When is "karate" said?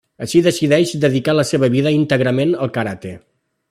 2.81-3.17